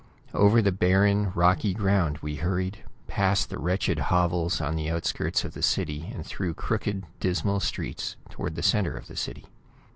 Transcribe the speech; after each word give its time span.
Over 0.33 0.63
the 0.63 0.71
barren, 0.71 1.31
rocky 1.35 1.75
ground 1.75 2.17
we 2.23 2.37
hurried; 2.37 2.79
past 3.05 3.51
the 3.51 3.59
wretched 3.59 3.99
hovels 3.99 4.59
on 4.59 4.75
the 4.75 4.89
outskirts 4.89 5.43
of 5.45 5.53
the 5.53 5.61
city, 5.61 6.09
and 6.11 6.25
through 6.25 6.55
crooked, 6.55 7.05
dismal 7.19 7.59
streets, 7.59 8.15
toward 8.27 8.55
the 8.55 8.63
center 8.63 8.97
of 8.97 9.05
the 9.05 9.15
city. 9.15 9.45